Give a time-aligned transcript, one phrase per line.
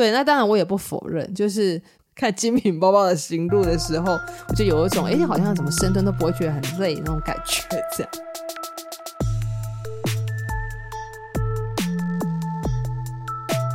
[0.00, 1.78] 对，那当然我也不否认，就是
[2.14, 8.10] 看精品包包的行路的时候，我就有一种哎，好像怎么深蹲都不会觉得很累那种感觉，这样。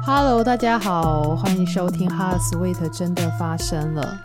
[0.03, 4.19] Hello，大家好，欢迎收听《Hot Sweet 真的发生了》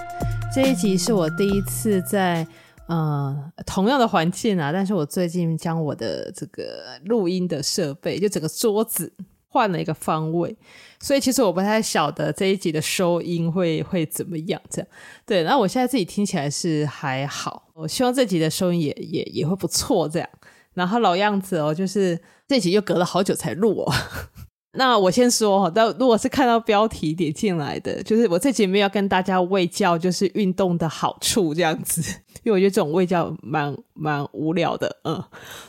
[0.55, 2.47] 这一集是我第一次在。
[2.93, 9.13] 嗯，同样的环境啊，但是我最近将我的这个录音的设备，就整个桌子
[9.53, 10.57] 换了一个方位，
[11.01, 14.61] 所以其实我不太晓得这一集的收音会会怎么样。
[14.71, 14.89] 这样
[15.27, 20.09] 对，然后我现在自己听起来是还好，我希望这集的收音也也也会不错。
[20.09, 20.29] 这样，
[20.75, 23.93] 然后老样子哦，就是这集又隔了好久才录哦。
[24.75, 32.01] 那我先说哈，但如果是看到标题点进来的，就是我这节目要跟大家喂教，就是运动的好处这样子，
[32.45, 35.21] 因为我觉得这种喂教蛮蛮无聊的，嗯，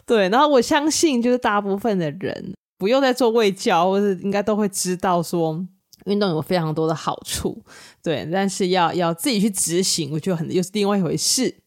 [0.06, 0.30] 对。
[0.30, 5.64] 然后我相信，就是大部分的人不用再做胃教，或是应该都会知道说，
[6.06, 7.62] 运动有非常多的好处，
[8.02, 8.28] 对。
[8.34, 11.58] 但是要要自己去执行，我觉得很又是另外一回事。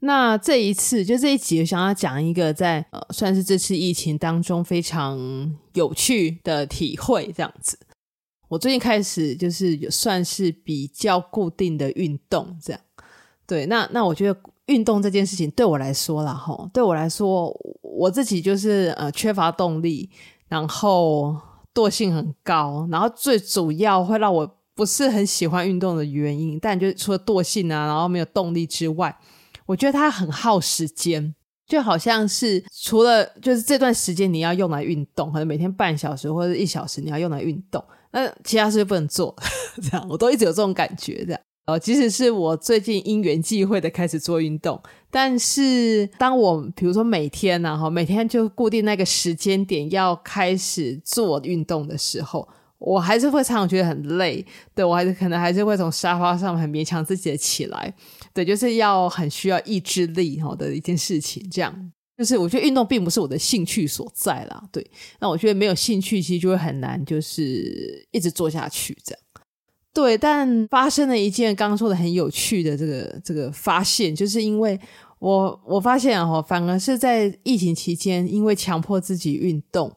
[0.00, 5.18] 那这一次就这一集，我想要讲一个在呃，算是这次疫情当中非常
[5.72, 7.32] 有趣的体会。
[7.34, 7.78] 这样子，
[8.48, 12.82] 我最近开始就是算是比较固定的运动，这样。
[13.46, 17.50] 对，那那我觉得运动这件事情对我来说啦，吼，对我来说，
[17.80, 20.10] 我自己就是呃缺乏动力，
[20.48, 21.36] 然后
[21.72, 29.16] 惰性很高，然后最主要会让我不是很喜欢运动的原因，但就除了惰性啊，然后没有动力之外。
[29.66, 31.34] 我觉得它很耗时间，
[31.66, 39.34] 就好像是除了就是这段时间你要用来运动，可能每天半小时或者一小时你要用来运动，那其他事就不能做，
[39.82, 41.40] 这样我都一直有这种感觉，这样。
[41.66, 44.78] 呃，即使是我最近因缘际会的开始做运动，
[45.10, 52.46] 但是当我比如说每天呢，哈，每天就固定那个时间点要开始做运动的时候，
[52.78, 57.94] 我还是会常常觉得很累，对，我还是可能还是会从沙发上很勉强自己的起来。
[58.34, 64.62] 对，就是要很需要意志力哈的一件事情，这样就是我觉得运动并不是我的兴趣所在啦。
[64.70, 64.86] 对，
[65.18, 69.20] 那我觉得没有兴趣，其实就会很难，就是一直做下去这样。
[69.94, 74.78] 对，但发生了一件刚刚说的很有趣的这个这个发现，就是因为
[75.20, 79.90] 我我发现哈，反而是在疫情期间，因为强迫自己运动，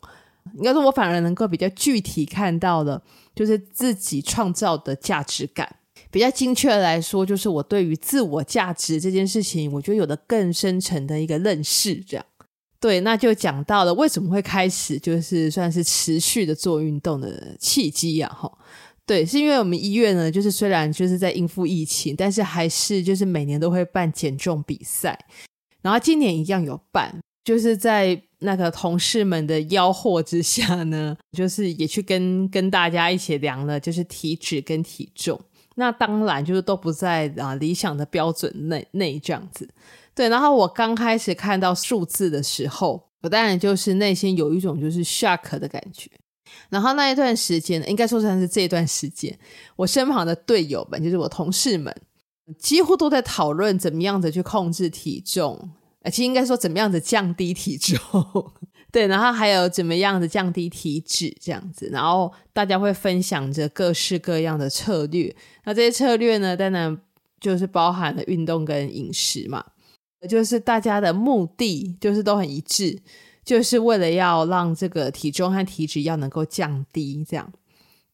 [0.54, 3.02] 应该说我反而能够比较具体看到的，
[3.36, 5.76] 就是自己创造的价值感。
[6.12, 11.96] 比较精确的来说，就是我对于自我价值这件事情，我觉得有了更深层的一个认识。
[11.96, 12.26] 这样，
[12.80, 18.52] 对，那就讲到了为什么会开始，就是算是持续的做运动的契机呀，哈。
[19.08, 25.18] 对，是因为我们医院呢，就是虽然就是在应付疫情，但是还是就是每年都会办减重比赛，
[25.82, 35.40] 然后今年一样有办，就是在那个同事们的吆喝之下呢，就是也去跟跟大家一起量了，就是体脂跟体重。
[35.76, 39.70] 那当然就是都不在啊理想的标准内内这样子，
[40.14, 40.28] 对。
[40.28, 46.12] 然后我刚开始看到数字的时候，我当然就是内心有一种就是 shock 的感觉。
[46.70, 49.38] 然后那一段时间，应该说算是这段时间，
[49.76, 51.96] 我身旁的队友们，就是我同事们，
[52.58, 55.70] 几乎都在讨论怎么样子去控制体重，
[56.06, 58.00] 其实应该说怎么样子降低体重。
[58.90, 65.36] 对，然后还有怎么样的降低体脂这样子，然后大家会分享着各式各样的策略。
[65.66, 66.98] 那这些策略呢，当然
[67.42, 69.64] 就是包含了运动跟饮食嘛，
[70.30, 72.98] 就是大家的目的就是都很一致，
[73.48, 77.50] 就是为了要让这个体重和体脂要能够降低，这样。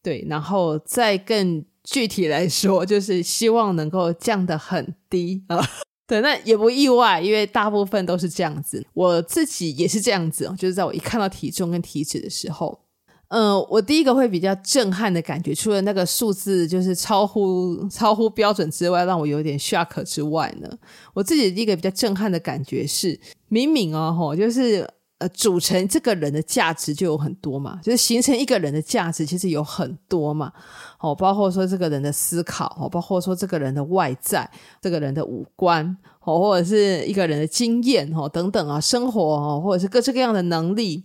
[0.00, 5.58] 对，然后再更具体来说，就是希望能够降得很低啊。
[6.06, 8.86] 对，那也不意外，因为大部分都是这样子。
[8.94, 12.78] 我自己也是这样子哦，就是在我一看到体重跟体脂的时候，
[13.26, 20.68] 嗯、我第一个会比较震撼的感觉，除了那个数字就是超乎超乎标准之外，让我有点 shock 之外呢，
[21.12, 23.18] 我自己第一个比较震撼的感觉是，
[23.48, 24.88] 明明哦，吼，就是。
[25.24, 30.52] 呃，组成这个人的价值就有很多嘛，就是形成一个人的价值其实有很多嘛，
[31.00, 34.50] 哦，包括说这个人的思考，哦，包括说这个人的外在，
[34.82, 41.04] 这个人的五官，哦，或者是一个人的经验，哦，等等啊，生活，哦，或者是各式各样的能力。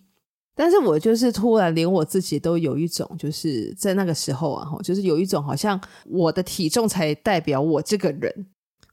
[0.54, 8.48] 但是我就是突然连我自己都有一种，就是在那个时候啊，就是有一种好像我的体重才代表我这个人。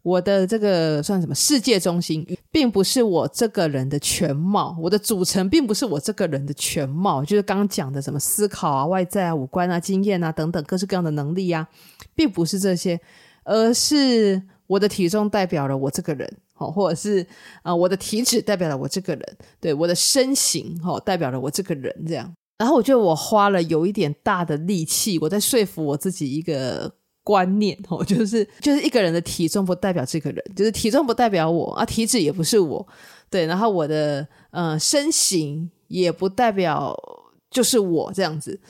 [0.07, 11.67] 我的这个算什么世界中心，并不是我这个人的全貌，我的组成并不是我这个人的全貌，就是刚刚讲的什么思考啊、外在啊、五官啊、经验啊等等各式各样的能力啊，
[12.15, 13.01] 并不是这些，
[13.43, 17.27] 而是我的体重代表了我这个人，好，或者是
[17.65, 22.33] 啊、我的体脂代表了我这个人，对，我的身形，好，代表了我这个人，这样。
[22.59, 26.93] 然后我觉得我花了有一点大的力气，我在说服我自己一个
[27.27, 32.87] 观念哦，就是就是一个人的体重不代表这个人，就是体重不代表我啊，体脂也不是我，
[33.29, 36.97] 对，然后我的呃身形也不代表
[37.51, 38.61] 就是我这样子，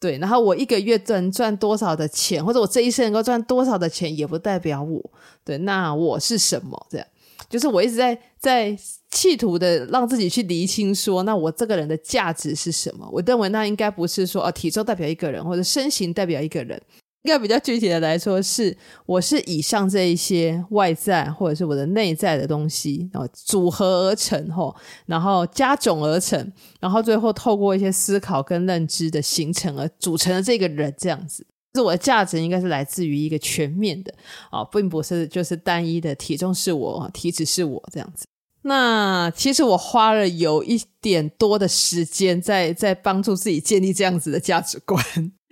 [0.00, 5.10] 对，然后我一个月赚赚多少的钱，或者我这一生能够赚多少的钱，也不代表我，
[5.44, 6.86] 对，那我是什么？
[6.88, 7.06] 这样，
[7.50, 8.74] 就是我一直在在。
[9.08, 13.08] 企图的让自己去厘清说，那我这个人的价值是什么？
[13.10, 16.78] 我认为那应该不是说，哦，体重代表一个人，或者身形代表一个人，
[17.26, 18.74] 应该比较具体的来说是，
[19.04, 24.72] 我是以上这一些外在或者是我的内在的东西，然后组合而成，吼，
[25.06, 31.44] 然后加总而成，然后最后透过一些思考跟认知的形成而组成的这个人，这样子，
[31.74, 34.14] 是我的价值应该是来自于一个全面的，
[34.52, 38.24] 啊，并不是就是单一的体重是我，体脂是我这样子。
[38.62, 45.04] 那其实我花了有一点多的时间在在帮助自己建立这样子的价值观，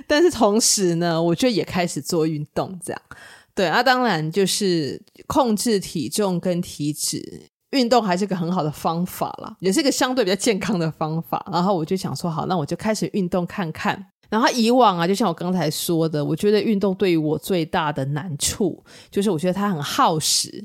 [0.06, 3.02] 但是同时呢，我就也开始做运动，这样
[3.54, 7.22] 对啊，当然就是控制体重跟体脂，
[7.70, 11.44] 运动还是个很好的方法啦，也是一个相对比较健康的方法。
[11.52, 14.06] 然后我就想说，好，那我就开始运动看看。
[14.28, 20.64] 然后以往啊，就像我刚才说的，我觉得运动对于我最大的难处就是我觉得它很耗时。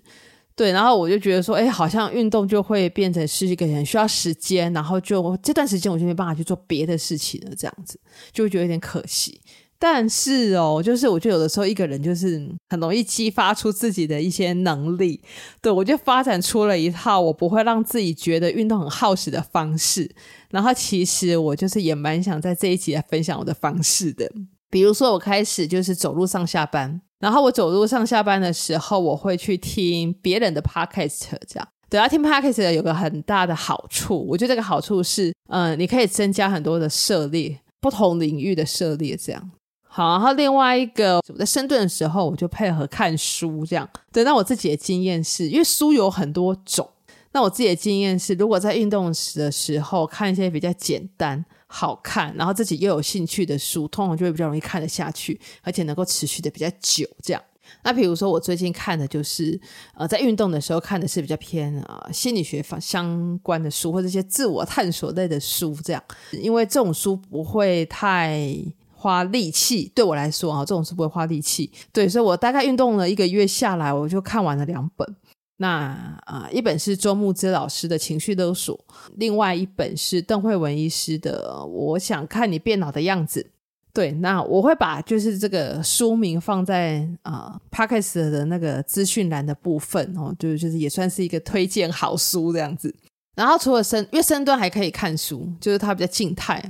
[0.60, 7.98] 对，然后我就觉得说，哎，好像运动就会变成是一个很需要时间，然后就这段时间我就没办法去做别的事情了，这样子
[8.34, 9.40] 就会觉得有点可惜。
[9.80, 15.22] 但是哦，就是我觉得有的时候一个人就是很容易激发出自己的一些能力。
[15.62, 20.14] 对，我就发展出了一套我不会让自己觉得运动很耗时的方式。
[20.50, 24.30] 然后其实我就是也蛮想在这一集来分享我的方式的，
[24.70, 27.00] 比如说我开始就是走路上下班。
[27.20, 31.68] 然后我走路上下班的时候，我会去听别人的 podcast，这样。
[31.90, 39.52] 对啊，听 podcast 有个很大的好处，我觉得这个好处是，嗯，你可以增加很多的涉猎，不同领域的涉猎，这样。
[39.88, 43.90] 好，然后另外一个，我在深蹲的时候，我就配合看书，这样。
[44.14, 46.88] 对，那我自己的经验是，因为书有很多种，
[47.32, 51.44] 那我自己的经验是，如果在运动时的时候看一些比较简单。
[51.72, 57.08] 好看，然后自己又有兴趣的书，通常就会比较容易看得下去，而且能够持续的比较久。
[57.22, 57.40] 这样，
[57.84, 59.60] 那比如说我最近看的就是，
[59.94, 65.78] 呃，在运动的时候看的是比较偏啊、呃、心理学方相关的书，或者一些自我探索类的书。
[65.84, 68.58] 这样，因为这种书不会太
[68.92, 71.72] 花力气，对我来说啊，这种书不会花力气。
[71.94, 75.16] 对，所以我大概运动了一个月下来，我就看完了两本。
[75.62, 78.80] 那啊、一本是周慕之老师的情绪勒索，
[79.18, 83.46] 另外一本是邓惠文医师的我想看你变老的样子。
[83.92, 92.96] 对，那我会把就是这个书名放在啊、呃、Podcast 的那个资讯栏的部分哦，就就是也算是一个推荐好书这样子。
[93.36, 96.64] 然后除了深，因为深蹲还可以看书，就是它比较静态。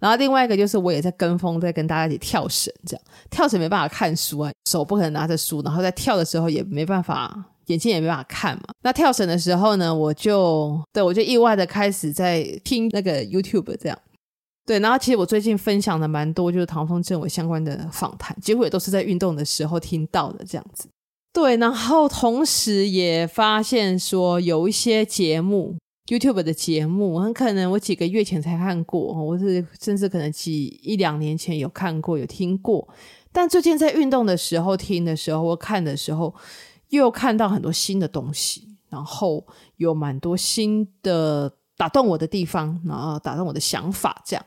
[0.00, 7.51] 然后另外一个就是我也在跟风，在跟大家一起跳绳，这样跳绳没办法看书啊，手不可能拿着书，然后在跳的时候也没办法。
[7.66, 8.62] 眼睛也没办法看嘛。
[8.82, 13.98] 那跳绳的时候呢，我就对我就意外的开始在听那个 YouTube 这样。
[14.64, 20.88] 对，然后其实我最近分享的蛮多，就是唐风政委相关的访谈，结果也都是在运动的时候听到的这样子。
[21.32, 25.74] 对，然后同时也发现说有一些节目
[26.06, 32.86] ，YouTube 的节目，很可能我几个月前才看过，我是甚至可能几一两年前有看过有听过，
[33.32, 36.32] 但最近在运动的时候听的时候或看的时候。
[36.98, 39.46] 又看到很多新的东西，然后
[39.76, 44.44] 有蛮多新的打动我的地方，然后打动我的想法，这样。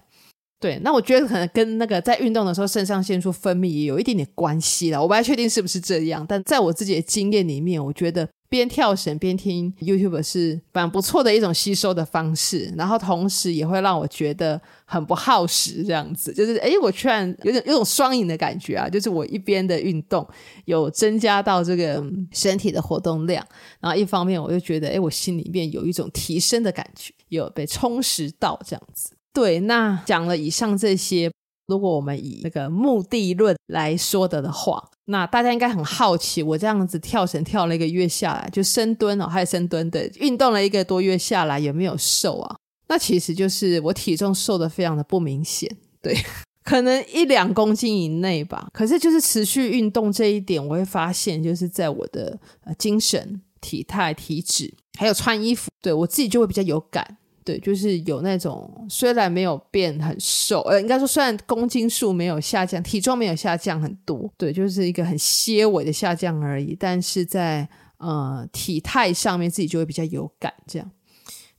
[0.59, 8.27] 对，那我觉得可能跟那个在运动的时候肾上腺素分泌也有一点点关系了，我不太确定是不是这样，但在我自己的经验里面，我觉得。
[8.47, 18.87] 边跳绳边听 YouTube 是蛮不错的一种吸收的方式，然后同时也会让我觉得很不耗时，这样子就是诶，我居然有点有种双赢的感觉啊！
[18.87, 20.25] 就是我一边的运动
[20.65, 23.45] 有增加到这个身体的活动量，
[23.79, 29.11] 然后一方面我就觉得诶，我心里面有一种提升的感觉，有被充实到这样子。
[29.33, 31.31] 对，那讲了以上这些，
[31.67, 34.91] 如果我们以那个目的论来说的的话。
[35.05, 42.57] 那大家应该很好奇，我这样子跳绳跳了一个月下来，就深蹲哦，还有深蹲的运动了一个多月下来，有没有瘦啊？
[42.87, 45.69] 那其实就是我体重瘦得非常的不明显，
[46.01, 46.15] 对，
[46.63, 48.67] 可能一两公斤以内吧。
[48.73, 57.17] 可是就是持续运动这一点，我会发现就是在我的呃精神、体态、体脂，还有穿衣服，对我自己就会比较有感。
[57.45, 66.75] 对，就是有那种虽然没有变很瘦，呃，应该说虽然公斤数没有下降，体重没有下降很多，对，就是一个很些微的下降而已。
[66.77, 70.91] 但是在呃体态上面自己就会比较有感这样。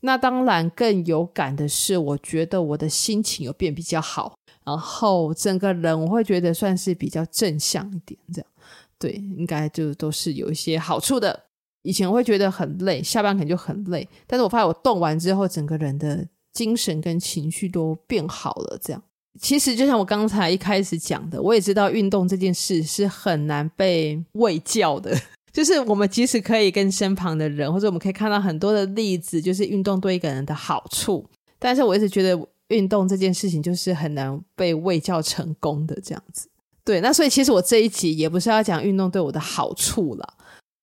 [0.00, 8.50] 那当然更有感的是，我觉得我的心情有变比较好，然后整个人我会觉得算是比较正向一点，这样
[8.98, 11.45] 对，应该就都是有一些好处的。
[11.86, 18.76] 以前会觉得很累，下班可能就很累，但是我发现我动完之后，整个人的精神跟情绪都变好了。
[18.82, 19.00] 这样，
[19.40, 25.16] 其实就像我刚才一开始讲的，我也知道运动这件事是很难被喂教的。
[25.52, 31.24] 就是我们即使可以跟身旁的人，或者我们可以看到很多的例子，就是运动对一个人的好处，
[31.58, 32.38] 但是我一直觉得
[32.68, 36.48] 运动这件事情就是很难被喂教成功的这样子。
[36.84, 40.34] 对，那所以其实我这一集也不是要讲运动对我的好处了。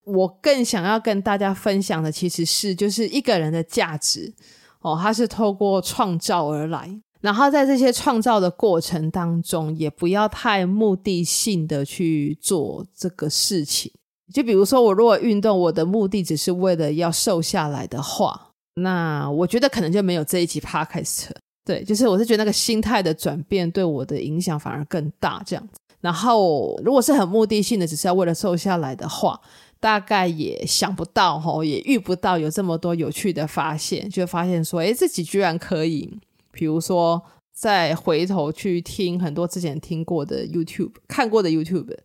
[0.05, 4.33] 我更想要跟大家分享的，其实是就是一个人的价值
[4.81, 6.89] 哦，它是透过创造而来，
[7.21, 13.91] 然后在这些创造的过程当中，也不要太目的性的去做这个事情。
[14.33, 21.29] 就比如说，我如果运动，我的目的只是为了要瘦下来的话，那我觉得可能就没有这一集 Podcast。
[21.65, 25.79] 对，就是我是觉得那个心态的转变对我的影响反而更大这样子。
[26.01, 29.39] 然后，如果是很目的性的，只是要为了瘦下来的话，
[29.83, 36.17] 大概也想不到齁，也遇不到有这么多有趣的发现，就发现说，诶，自己居然可以，
[36.53, 37.21] 比如说
[37.51, 41.97] 再回头去听很多之前听过的 YouTube、看过的 YouTube，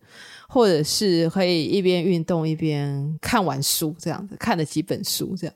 [0.48, 5.54] 或者是可以一边运动一边看完书这样子，看了几本书这样。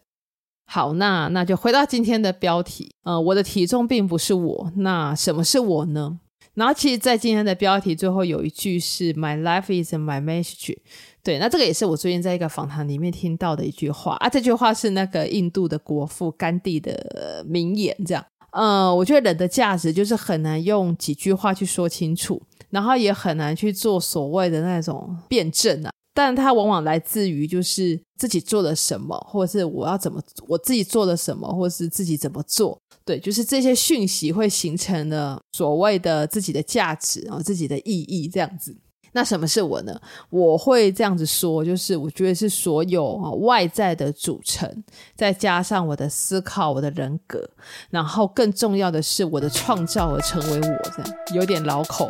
[0.66, 6.20] 好，那那就回到今天的标题，呃，我的体重并不是我，那什么是我呢？
[6.54, 10.76] 然后其实，在今天的标题最后有一句是 “My life is my message”。
[11.22, 14.28] 对，那这个也是我最近在一个访谈里面听到的一句话啊。
[14.28, 18.24] 这句话是那个印度的国父甘地的名言，这样。
[18.50, 25.90] 呃，我觉得人的价值就是很难用几句话去说清楚，然后也很难去做所谓的那种辩证啊。
[26.12, 32.78] 但它往往来自于就是自己做了什么，或者是我要怎么，我自己做了什么，或者是自己怎么做。
[33.04, 38.76] 对，就是这些讯息会形成了所谓的自己的价值，啊自己的意义这样子。
[39.14, 39.94] 那什么是我呢？
[40.30, 47.46] 我会这样子说，就是我觉得是所有外在的组成，再加上我的思考、我的人格，
[47.90, 52.08] 然后更重要的是我的创造而成为我，这样有点老口。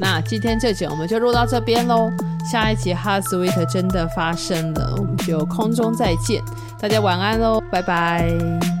[0.00, 2.08] 那今天这集我们就录到这边喽，
[2.50, 6.42] 下一集哈斯维特真的发生了，我们就空中再见，
[6.80, 8.77] 大家晚安喽，拜拜。